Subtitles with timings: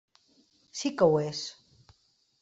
[0.79, 1.41] Sí que ho és.